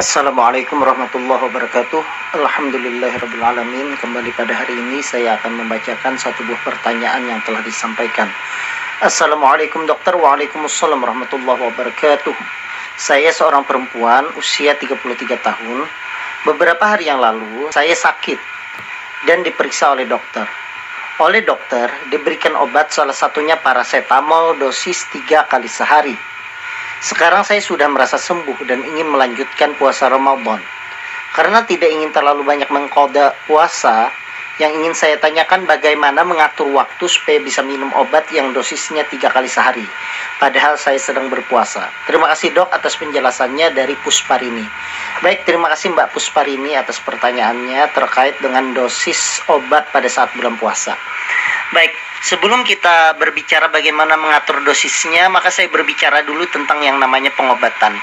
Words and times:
Assalamualaikum 0.00 0.80
warahmatullahi 0.80 1.44
wabarakatuh. 1.44 2.00
Alhamdulillahirrabbilalamin 2.40 4.00
Kembali 4.00 4.32
pada 4.32 4.56
hari 4.56 4.72
ini 4.72 5.04
saya 5.04 5.36
akan 5.36 5.60
membacakan 5.60 6.16
satu 6.16 6.40
buah 6.48 6.56
pertanyaan 6.64 7.28
yang 7.28 7.36
telah 7.44 7.60
disampaikan. 7.60 8.24
Assalamualaikum 9.04 9.84
dokter. 9.84 10.16
Waalaikumsalam 10.16 11.04
warahmatullahi 11.04 11.68
wabarakatuh. 11.68 12.32
Saya 12.96 13.28
seorang 13.28 13.68
perempuan 13.68 14.24
usia 14.40 14.72
33 14.72 15.36
tahun. 15.36 15.84
Beberapa 16.48 16.96
hari 16.96 17.12
yang 17.12 17.20
lalu 17.20 17.68
saya 17.68 17.92
sakit 17.92 18.40
dan 19.28 19.44
diperiksa 19.44 19.92
oleh 19.92 20.08
dokter. 20.08 20.48
Oleh 21.20 21.44
dokter 21.44 21.92
diberikan 22.08 22.56
obat 22.56 22.88
salah 22.88 23.12
satunya 23.12 23.60
paracetamol 23.60 24.56
dosis 24.56 25.04
3 25.12 25.44
kali 25.44 25.68
sehari 25.68 26.29
sekarang 27.00 27.42
saya 27.44 27.64
sudah 27.64 27.88
merasa 27.88 28.20
sembuh 28.20 28.64
dan 28.68 28.84
ingin 28.84 29.08
melanjutkan 29.08 29.72
puasa 29.80 30.12
Ramadan. 30.12 30.60
Karena 31.32 31.64
tidak 31.64 31.88
ingin 31.88 32.12
terlalu 32.12 32.42
banyak 32.44 32.68
mengkoda 32.68 33.32
puasa, 33.46 34.12
yang 34.60 34.76
ingin 34.76 34.92
saya 34.92 35.16
tanyakan 35.16 35.64
bagaimana 35.64 36.20
mengatur 36.20 36.68
waktu 36.76 37.08
supaya 37.08 37.40
bisa 37.40 37.64
minum 37.64 37.88
obat 37.96 38.28
yang 38.28 38.52
dosisnya 38.52 39.08
tiga 39.08 39.32
kali 39.32 39.48
sehari. 39.48 39.88
Padahal 40.36 40.76
saya 40.76 41.00
sedang 41.00 41.32
berpuasa. 41.32 41.88
Terima 42.04 42.28
kasih 42.28 42.52
dok 42.52 42.68
atas 42.68 43.00
penjelasannya 43.00 43.72
dari 43.72 43.96
Pusparini. 44.04 44.64
Baik, 45.24 45.48
terima 45.48 45.72
kasih 45.72 45.96
Mbak 45.96 46.12
Pusparini 46.12 46.76
atas 46.76 47.00
pertanyaannya 47.00 47.88
terkait 47.96 48.36
dengan 48.44 48.76
dosis 48.76 49.40
obat 49.48 49.88
pada 49.96 50.12
saat 50.12 50.28
bulan 50.36 50.60
puasa. 50.60 50.92
Baik, 51.72 51.96
sebelum 52.24 52.62
kita 52.64 53.16
berbicara 53.16 53.68
bagaimana 53.72 54.16
mengatur 54.16 54.60
dosisnya, 54.64 55.28
maka 55.32 55.48
saya 55.48 55.68
berbicara 55.72 56.24
dulu 56.24 56.44
tentang 56.52 56.80
yang 56.84 57.00
namanya 57.00 57.32
pengobatan. 57.34 57.96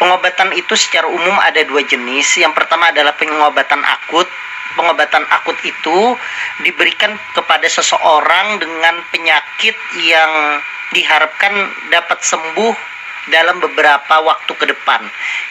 Pengobatan 0.00 0.52
itu 0.56 0.74
secara 0.74 1.08
umum 1.08 1.36
ada 1.40 1.60
dua 1.64 1.84
jenis. 1.84 2.40
Yang 2.40 2.56
pertama 2.56 2.90
adalah 2.90 3.14
pengobatan 3.16 3.80
akut. 3.84 4.28
Pengobatan 4.76 5.26
akut 5.34 5.58
itu 5.66 6.14
diberikan 6.62 7.18
kepada 7.34 7.66
seseorang 7.66 8.62
dengan 8.62 9.02
penyakit 9.10 9.74
yang 10.06 10.62
diharapkan 10.94 11.52
dapat 11.90 12.22
sembuh 12.22 12.97
dalam 13.28 13.60
beberapa 13.62 14.20
waktu 14.24 14.52
ke 14.52 14.64
depan. 14.68 15.04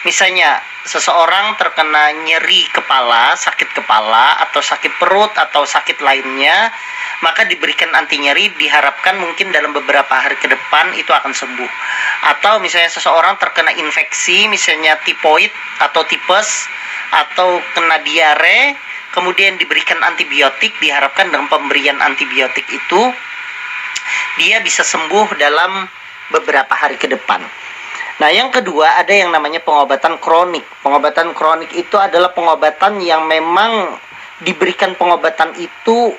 Misalnya, 0.06 0.62
seseorang 0.86 1.58
terkena 1.58 2.14
nyeri 2.24 2.64
kepala, 2.70 3.34
sakit 3.34 3.74
kepala, 3.74 4.40
atau 4.48 4.62
sakit 4.62 4.98
perut, 4.98 5.32
atau 5.34 5.66
sakit 5.66 5.98
lainnya, 6.00 6.70
maka 7.22 7.42
diberikan 7.46 7.90
anti 7.98 8.18
nyeri 8.22 8.54
diharapkan 8.54 9.18
mungkin 9.18 9.50
dalam 9.50 9.74
beberapa 9.74 10.14
hari 10.14 10.38
ke 10.38 10.46
depan 10.46 10.94
itu 10.94 11.10
akan 11.10 11.34
sembuh. 11.34 11.70
Atau 12.36 12.62
misalnya 12.62 12.94
seseorang 12.94 13.38
terkena 13.42 13.74
infeksi, 13.74 14.46
misalnya 14.46 14.98
tipoid 15.02 15.50
atau 15.82 16.06
tipes, 16.06 16.70
atau 17.08 17.58
kena 17.74 17.98
diare, 18.04 18.76
kemudian 19.16 19.56
diberikan 19.56 19.98
antibiotik, 20.04 20.76
diharapkan 20.78 21.32
dengan 21.32 21.48
pemberian 21.48 21.98
antibiotik 22.04 22.68
itu 22.68 23.02
dia 24.38 24.62
bisa 24.62 24.86
sembuh 24.86 25.36
dalam 25.36 25.88
beberapa 26.30 26.72
hari 26.72 26.96
ke 27.00 27.08
depan. 27.10 27.42
Nah, 28.18 28.34
yang 28.34 28.50
kedua 28.50 28.98
ada 28.98 29.14
yang 29.14 29.30
namanya 29.30 29.62
pengobatan 29.62 30.18
kronik. 30.18 30.66
Pengobatan 30.82 31.38
kronik 31.38 31.70
itu 31.70 31.94
adalah 31.94 32.34
pengobatan 32.34 32.98
yang 32.98 33.30
memang 33.30 33.94
diberikan 34.42 34.98
pengobatan 34.98 35.54
itu 35.54 36.14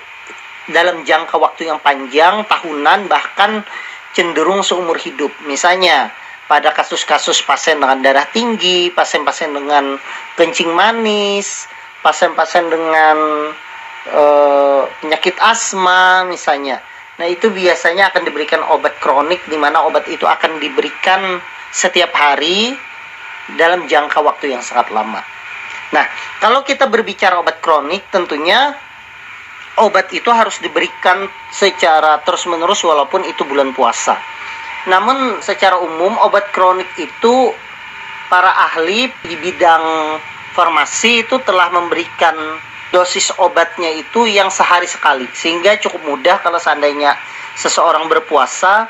dalam 0.72 1.04
jangka 1.04 1.36
waktu 1.36 1.68
yang 1.68 1.80
panjang, 1.84 2.48
tahunan, 2.48 3.12
bahkan 3.12 3.68
cenderung 4.16 4.64
seumur 4.64 4.96
hidup. 4.96 5.34
Misalnya, 5.44 6.08
pada 6.48 6.72
kasus-kasus 6.72 7.44
pasien 7.44 7.84
dengan 7.84 8.00
darah 8.00 8.26
tinggi, 8.32 8.90
pasien-pasien 8.96 9.52
dengan 9.52 10.00
kencing 10.40 10.72
manis, 10.72 11.68
pasien-pasien 12.00 12.72
dengan 12.72 13.18
uh, 14.16 14.82
penyakit 15.04 15.36
asma 15.44 16.24
misalnya. 16.24 16.80
Nah, 17.20 17.28
itu 17.28 17.52
biasanya 17.52 18.08
akan 18.16 18.24
diberikan 18.24 18.64
obat 18.72 18.96
kronik 19.04 19.44
di 19.52 19.60
mana 19.60 19.84
obat 19.84 20.08
itu 20.08 20.24
akan 20.24 20.64
diberikan 20.64 21.44
setiap 21.70 22.14
hari 22.14 22.74
dalam 23.58 23.90
jangka 23.90 24.22
waktu 24.22 24.54
yang 24.54 24.62
sangat 24.62 24.94
lama. 24.94 25.22
Nah, 25.90 26.06
kalau 26.38 26.62
kita 26.62 26.86
berbicara 26.86 27.42
obat 27.42 27.62
kronik, 27.66 28.06
tentunya 28.14 28.78
obat 29.82 30.12
itu 30.14 30.30
harus 30.30 30.62
diberikan 30.62 31.26
secara 31.50 32.22
terus-menerus 32.22 32.86
walaupun 32.86 33.26
itu 33.26 33.42
bulan 33.48 33.74
puasa. 33.74 34.18
Namun 34.86 35.42
secara 35.42 35.82
umum 35.82 36.14
obat 36.22 36.54
kronik 36.54 36.88
itu 37.00 37.52
para 38.30 38.54
ahli 38.70 39.10
di 39.26 39.36
bidang 39.42 40.18
farmasi 40.54 41.26
itu 41.26 41.42
telah 41.42 41.74
memberikan 41.74 42.36
dosis 42.94 43.34
obatnya 43.38 43.90
itu 43.94 44.26
yang 44.26 44.50
sehari 44.50 44.90
sekali 44.90 45.30
sehingga 45.34 45.78
cukup 45.78 46.02
mudah 46.10 46.42
kalau 46.42 46.58
seandainya 46.58 47.14
seseorang 47.54 48.10
berpuasa 48.10 48.90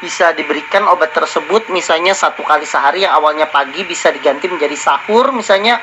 bisa 0.00 0.32
diberikan 0.32 0.88
obat 0.88 1.12
tersebut 1.12 1.68
misalnya 1.68 2.16
satu 2.16 2.40
kali 2.40 2.64
sehari 2.64 3.04
yang 3.04 3.12
awalnya 3.12 3.46
pagi 3.46 3.84
bisa 3.84 4.08
diganti 4.08 4.48
menjadi 4.48 4.74
sahur 4.74 5.30
misalnya 5.30 5.76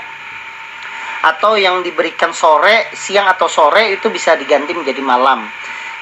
atau 1.25 1.57
yang 1.57 1.81
diberikan 1.81 2.31
sore, 2.31 2.93
siang 2.93 3.25
atau 3.25 3.49
sore 3.49 3.97
itu 3.97 4.07
bisa 4.13 4.37
diganti 4.37 4.71
menjadi 4.71 5.01
malam. 5.01 5.49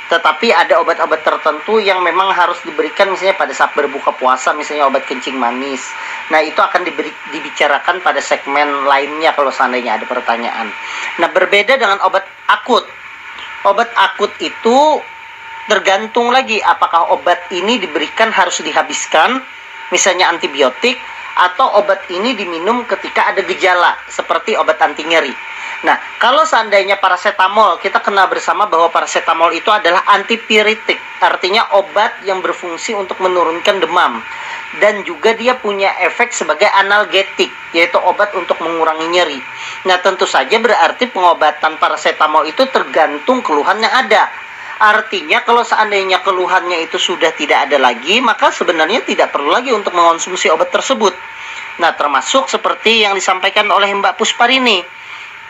Tetapi 0.06 0.54
ada 0.54 0.78
obat-obat 0.86 1.26
tertentu 1.26 1.82
yang 1.82 2.06
memang 2.06 2.30
harus 2.30 2.62
diberikan 2.62 3.10
misalnya 3.10 3.34
pada 3.34 3.50
saat 3.58 3.74
berbuka 3.74 4.14
puasa, 4.14 4.54
misalnya 4.54 4.86
obat 4.86 5.02
kencing 5.10 5.34
manis. 5.34 5.82
Nah, 6.30 6.46
itu 6.46 6.62
akan 6.62 6.86
diberi, 6.86 7.10
dibicarakan 7.34 8.06
pada 8.06 8.22
segmen 8.22 8.86
lainnya 8.86 9.34
kalau 9.34 9.50
seandainya 9.50 9.98
ada 9.98 10.06
pertanyaan. 10.06 10.70
Nah, 11.18 11.30
berbeda 11.34 11.82
dengan 11.82 11.98
obat 12.06 12.22
akut. 12.46 12.86
Obat 13.66 13.90
akut 13.98 14.30
itu 14.38 15.02
tergantung 15.66 16.30
lagi 16.30 16.62
apakah 16.62 17.14
obat 17.14 17.50
ini 17.50 17.82
diberikan 17.82 18.30
harus 18.30 18.62
dihabiskan 18.62 19.42
misalnya 19.90 20.30
antibiotik 20.30 20.98
atau 21.36 21.84
obat 21.84 22.08
ini 22.08 22.32
diminum 22.32 22.88
ketika 22.88 23.36
ada 23.36 23.44
gejala 23.44 24.00
seperti 24.08 24.56
obat 24.56 24.80
anti 24.80 25.04
nyeri. 25.04 25.36
Nah, 25.84 26.00
kalau 26.18 26.48
seandainya 26.48 26.98
paracetamol, 26.98 27.78
kita 27.84 28.00
kenal 28.00 28.32
bersama 28.32 28.66
bahwa 28.66 28.88
paracetamol 28.90 29.52
itu 29.52 29.68
adalah 29.70 30.02
antipiritik, 30.16 30.98
artinya 31.20 31.68
obat 31.76 32.24
yang 32.24 32.40
berfungsi 32.40 32.96
untuk 32.96 33.20
menurunkan 33.20 33.84
demam 33.84 34.24
dan 34.80 35.04
juga 35.04 35.36
dia 35.36 35.60
punya 35.60 35.92
efek 36.08 36.32
sebagai 36.32 36.72
analgetik, 36.72 37.52
yaitu 37.76 38.00
obat 38.02 38.32
untuk 38.34 38.56
mengurangi 38.64 39.08
nyeri. 39.12 39.40
Nah, 39.86 40.00
tentu 40.00 40.24
saja 40.24 40.56
berarti 40.58 41.12
pengobatan 41.12 41.76
paracetamol 41.78 42.48
itu 42.48 42.64
tergantung 42.72 43.44
keluhan 43.44 43.78
yang 43.84 43.94
ada 43.94 44.45
Artinya 44.76 45.40
kalau 45.48 45.64
seandainya 45.64 46.20
keluhannya 46.20 46.84
itu 46.84 47.00
sudah 47.00 47.32
tidak 47.32 47.72
ada 47.72 47.80
lagi, 47.80 48.20
maka 48.20 48.52
sebenarnya 48.52 49.08
tidak 49.08 49.32
perlu 49.32 49.48
lagi 49.48 49.72
untuk 49.72 49.96
mengonsumsi 49.96 50.52
obat 50.52 50.68
tersebut. 50.68 51.16
Nah, 51.80 51.96
termasuk 51.96 52.48
seperti 52.52 53.08
yang 53.08 53.16
disampaikan 53.16 53.68
oleh 53.72 53.92
Mbak 53.92 54.20
Pusparini 54.20 54.84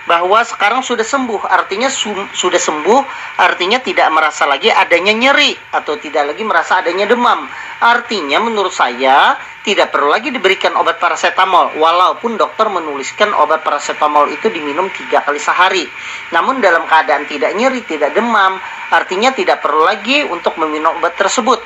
bahwa 0.05 0.45
sekarang 0.45 0.85
sudah 0.85 1.01
sembuh, 1.01 1.49
artinya 1.49 1.89
su 1.89 2.13
sudah 2.37 2.61
sembuh, 2.61 3.01
artinya 3.41 3.81
tidak 3.81 4.05
merasa 4.13 4.45
lagi 4.45 4.69
adanya 4.69 5.13
nyeri 5.17 5.57
atau 5.73 5.97
tidak 5.97 6.33
lagi 6.33 6.45
merasa 6.45 6.81
adanya 6.81 7.09
demam. 7.09 7.49
Artinya 7.81 8.37
menurut 8.37 8.73
saya 8.73 9.37
tidak 9.65 9.89
perlu 9.89 10.13
lagi 10.13 10.29
diberikan 10.29 10.77
obat 10.77 11.01
paracetamol 11.01 11.73
walaupun 11.81 12.37
dokter 12.37 12.69
menuliskan 12.69 13.33
obat 13.33 13.65
paracetamol 13.65 14.29
itu 14.29 14.53
diminum 14.53 14.85
tiga 14.93 15.25
kali 15.25 15.41
sehari. 15.41 15.89
Namun 16.29 16.61
dalam 16.61 16.85
keadaan 16.85 17.25
tidak 17.25 17.57
nyeri, 17.57 17.81
tidak 17.81 18.13
demam, 18.13 18.61
artinya 18.93 19.33
tidak 19.33 19.65
perlu 19.65 19.81
lagi 19.81 20.21
untuk 20.29 20.53
meminum 20.61 20.93
obat 21.01 21.17
tersebut. 21.17 21.57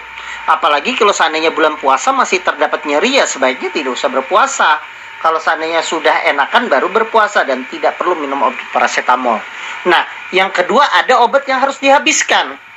Apalagi 0.47 0.95
kalau 0.95 1.11
seandainya 1.11 1.51
bulan 1.51 1.75
puasa 1.75 2.15
masih 2.15 2.39
terdapat 2.39 2.87
nyeri 2.87 3.19
ya 3.19 3.27
sebaiknya 3.27 3.69
tidak 3.69 3.91
usah 3.99 4.07
berpuasa 4.07 4.79
kalau 5.19 5.37
seandainya 5.37 5.83
sudah 5.83 6.23
enakan 6.31 6.71
baru 6.71 6.87
berpuasa 6.87 7.43
dan 7.43 7.67
tidak 7.67 7.99
perlu 7.99 8.15
minum 8.15 8.39
obat 8.39 8.63
paracetamol. 8.71 9.43
Nah, 9.91 10.03
yang 10.31 10.55
kedua 10.55 10.87
ada 10.95 11.19
obat 11.19 11.43
yang 11.51 11.59
harus 11.59 11.75
dihabiskan. 11.83 12.68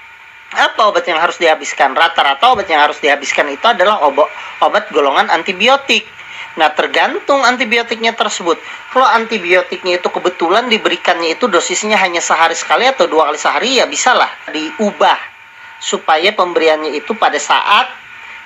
Apa 0.52 0.92
obat 0.92 1.08
yang 1.08 1.16
harus 1.16 1.40
dihabiskan? 1.40 1.96
Rata-rata 1.96 2.52
obat 2.52 2.68
yang 2.68 2.84
harus 2.84 3.00
dihabiskan 3.00 3.48
itu 3.48 3.64
adalah 3.64 4.04
obat, 4.04 4.28
obat 4.60 4.84
golongan 4.92 5.32
antibiotik. 5.32 6.04
Nah, 6.60 6.68
tergantung 6.76 7.40
antibiotiknya 7.40 8.12
tersebut. 8.12 8.60
Kalau 8.92 9.08
antibiotiknya 9.08 9.96
itu 9.96 10.08
kebetulan 10.12 10.68
diberikannya 10.68 11.32
itu 11.32 11.48
dosisnya 11.48 11.96
hanya 11.96 12.20
sehari 12.20 12.52
sekali 12.52 12.84
atau 12.84 13.08
dua 13.08 13.32
kali 13.32 13.40
sehari, 13.40 13.70
ya 13.80 13.88
bisalah 13.88 14.28
diubah 14.52 15.16
supaya 15.80 16.28
pemberiannya 16.36 16.92
itu 16.92 17.16
pada 17.16 17.40
saat 17.40 17.88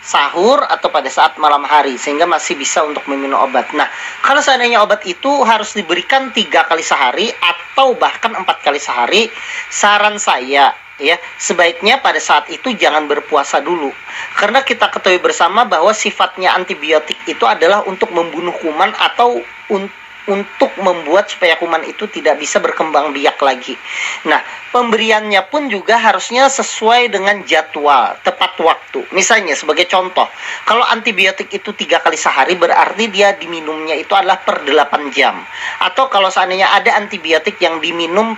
sahur 0.06 0.62
atau 0.62 0.86
pada 0.94 1.10
saat 1.10 1.34
malam 1.42 1.66
hari 1.66 1.98
sehingga 1.98 2.30
masih 2.30 2.54
bisa 2.54 2.86
untuk 2.86 3.02
meminum 3.10 3.42
obat. 3.42 3.74
Nah, 3.74 3.90
kalau 4.22 4.38
seandainya 4.38 4.78
obat 4.86 5.02
itu 5.02 5.42
harus 5.42 5.74
diberikan 5.74 6.30
tiga 6.30 6.62
kali 6.70 6.86
sehari 6.86 7.26
atau 7.42 7.98
bahkan 7.98 8.38
empat 8.38 8.62
kali 8.62 8.78
sehari, 8.78 9.26
saran 9.66 10.22
saya 10.22 10.85
ya 10.96 11.20
sebaiknya 11.36 12.00
pada 12.00 12.16
saat 12.16 12.48
itu 12.48 12.72
jangan 12.72 13.04
berpuasa 13.04 13.60
dulu 13.60 13.92
karena 14.40 14.64
kita 14.64 14.88
ketahui 14.88 15.20
bersama 15.20 15.68
bahwa 15.68 15.92
sifatnya 15.92 16.56
antibiotik 16.56 17.20
itu 17.28 17.44
adalah 17.44 17.84
untuk 17.84 18.08
membunuh 18.12 18.52
kuman 18.56 18.96
atau 18.96 19.44
un 19.68 19.88
untuk 20.26 20.74
membuat 20.82 21.30
supaya 21.30 21.54
kuman 21.54 21.86
itu 21.86 22.10
tidak 22.10 22.42
bisa 22.42 22.58
berkembang 22.58 23.14
biak 23.14 23.38
lagi. 23.38 23.78
Nah, 24.26 24.42
pemberiannya 24.74 25.38
pun 25.46 25.70
juga 25.70 25.96
harusnya 26.02 26.50
sesuai 26.50 27.14
dengan 27.14 27.46
jadwal, 27.46 28.18
tepat 28.26 28.58
waktu. 28.58 29.06
Misalnya 29.14 29.54
sebagai 29.54 29.86
contoh, 29.86 30.26
kalau 30.66 30.82
antibiotik 30.82 31.46
itu 31.54 31.70
tiga 31.78 32.02
kali 32.02 32.18
sehari 32.18 32.58
berarti 32.58 33.06
dia 33.06 33.38
diminumnya 33.38 33.94
itu 33.94 34.10
adalah 34.18 34.42
per 34.42 34.66
8 34.66 35.14
jam. 35.14 35.38
Atau 35.78 36.10
kalau 36.10 36.26
seandainya 36.26 36.74
ada 36.74 36.98
antibiotik 36.98 37.62
yang 37.62 37.78
diminum 37.78 38.34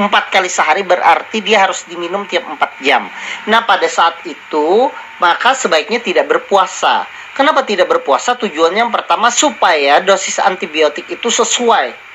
empat 0.00 0.32
kali 0.32 0.48
sehari 0.48 0.80
berarti 0.86 1.44
dia 1.44 1.68
harus 1.68 1.84
diminum 1.84 2.24
tiap 2.24 2.48
empat 2.48 2.80
jam. 2.80 3.08
Nah 3.48 3.64
pada 3.68 3.84
saat 3.88 4.20
itu 4.24 4.88
maka 5.20 5.52
sebaiknya 5.52 6.00
tidak 6.00 6.28
berpuasa. 6.28 7.04
Kenapa 7.32 7.64
tidak 7.64 7.88
berpuasa? 7.88 8.36
Tujuannya 8.36 8.88
yang 8.88 8.92
pertama 8.92 9.32
supaya 9.32 10.00
dosis 10.04 10.36
antibiotik 10.40 11.08
itu 11.08 11.28
sesuai 11.32 12.12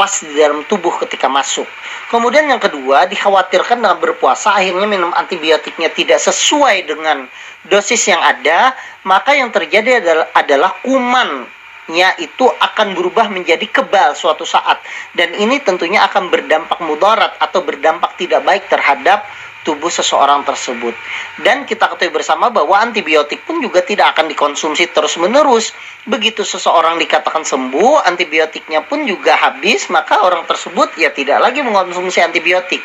pas 0.00 0.16
di 0.24 0.32
dalam 0.32 0.64
tubuh 0.64 0.96
ketika 1.04 1.28
masuk. 1.28 1.68
Kemudian 2.08 2.48
yang 2.48 2.56
kedua 2.56 3.04
dikhawatirkan 3.04 3.84
dengan 3.84 4.00
berpuasa 4.00 4.56
akhirnya 4.56 4.88
minum 4.88 5.12
antibiotiknya 5.12 5.92
tidak 5.92 6.24
sesuai 6.24 6.88
dengan 6.88 7.28
dosis 7.68 8.08
yang 8.08 8.22
ada, 8.24 8.72
maka 9.04 9.36
yang 9.36 9.52
terjadi 9.52 10.00
adalah, 10.00 10.26
adalah 10.32 10.70
kuman 10.80 11.44
nya 11.90 12.14
itu 12.22 12.46
akan 12.46 12.94
berubah 12.94 13.26
menjadi 13.28 13.66
kebal 13.66 14.14
suatu 14.14 14.46
saat. 14.46 14.78
Dan 15.12 15.34
ini 15.34 15.58
tentunya 15.60 16.06
akan 16.06 16.30
berdampak 16.30 16.78
mudarat 16.86 17.34
atau 17.42 17.66
berdampak 17.66 18.14
tidak 18.16 18.46
baik 18.46 18.70
terhadap 18.70 19.26
tubuh 19.60 19.92
seseorang 19.92 20.40
tersebut. 20.44 20.96
Dan 21.40 21.68
kita 21.68 21.92
ketahui 21.92 22.12
bersama 22.16 22.48
bahwa 22.48 22.80
antibiotik 22.80 23.44
pun 23.44 23.60
juga 23.60 23.84
tidak 23.84 24.16
akan 24.16 24.32
dikonsumsi 24.32 24.88
terus-menerus. 24.92 25.76
Begitu 26.08 26.42
seseorang 26.46 26.96
dikatakan 26.96 27.44
sembuh 27.44 28.08
antibiotiknya 28.08 28.84
pun 28.88 29.04
juga 29.04 29.36
habis 29.36 29.92
maka 29.92 30.24
orang 30.24 30.48
tersebut 30.48 30.96
ya 30.96 31.12
tidak 31.12 31.44
lagi 31.44 31.60
mengonsumsi 31.60 32.24
antibiotik. 32.24 32.80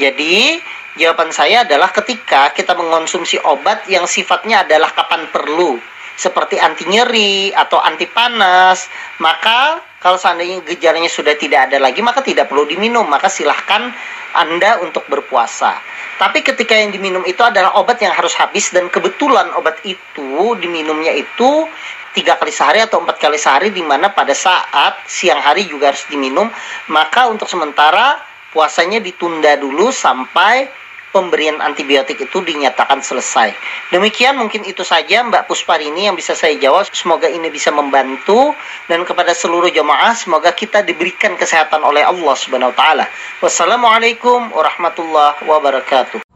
Jadi 0.00 0.58
jawaban 0.96 1.28
saya 1.34 1.68
adalah 1.68 1.92
ketika 1.92 2.56
kita 2.56 2.72
mengonsumsi 2.72 3.36
obat 3.44 3.84
yang 3.92 4.08
sifatnya 4.08 4.64
adalah 4.64 4.90
kapan 4.96 5.28
perlu 5.28 5.93
seperti 6.14 6.56
anti 6.62 6.86
nyeri 6.86 7.50
atau 7.50 7.82
anti 7.82 8.06
panas, 8.06 8.86
maka 9.18 9.82
kalau 9.98 10.20
seandainya 10.20 10.60
gejalanya 10.62 11.08
sudah 11.08 11.34
tidak 11.34 11.70
ada 11.70 11.80
lagi, 11.80 12.04
maka 12.04 12.20
tidak 12.20 12.52
perlu 12.52 12.68
diminum. 12.68 13.08
Maka 13.08 13.32
silahkan 13.32 13.88
Anda 14.36 14.82
untuk 14.84 15.08
berpuasa. 15.08 15.80
Tapi 16.14 16.46
ketika 16.46 16.78
yang 16.78 16.94
diminum 16.94 17.26
itu 17.26 17.42
adalah 17.42 17.74
obat 17.80 17.98
yang 17.98 18.14
harus 18.14 18.36
habis 18.38 18.70
dan 18.70 18.86
kebetulan 18.86 19.50
obat 19.58 19.82
itu 19.82 20.54
diminumnya 20.62 21.10
itu 21.10 21.66
tiga 22.14 22.38
kali 22.38 22.54
sehari 22.54 22.78
atau 22.78 23.02
empat 23.02 23.18
kali 23.18 23.34
sehari 23.34 23.74
di 23.74 23.82
mana 23.82 24.14
pada 24.14 24.30
saat 24.30 25.02
siang 25.10 25.42
hari 25.42 25.66
juga 25.66 25.90
harus 25.90 26.06
diminum 26.06 26.46
maka 26.86 27.26
untuk 27.26 27.50
sementara 27.50 28.22
puasanya 28.54 29.02
ditunda 29.02 29.58
dulu 29.58 29.90
sampai 29.90 30.70
pemberian 31.14 31.62
antibiotik 31.62 32.18
itu 32.18 32.42
dinyatakan 32.42 32.98
selesai. 32.98 33.54
Demikian 33.94 34.34
mungkin 34.34 34.66
itu 34.66 34.82
saja 34.82 35.22
Mbak 35.22 35.46
Pusparini 35.46 36.10
yang 36.10 36.18
bisa 36.18 36.34
saya 36.34 36.58
jawab. 36.58 36.90
Semoga 36.90 37.30
ini 37.30 37.46
bisa 37.54 37.70
membantu 37.70 38.50
dan 38.90 39.06
kepada 39.06 39.30
seluruh 39.30 39.70
jemaah 39.70 40.18
semoga 40.18 40.50
kita 40.50 40.82
diberikan 40.82 41.38
kesehatan 41.38 41.86
oleh 41.86 42.02
Allah 42.02 42.34
Subhanahu 42.34 42.74
wa 42.74 42.76
taala. 42.76 43.06
Wassalamualaikum 43.38 44.50
warahmatullahi 44.50 45.46
wabarakatuh. 45.46 46.33